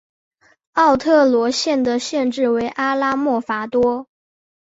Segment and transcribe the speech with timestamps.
[0.73, 4.07] 奥特罗县的县治为阿拉莫戈多。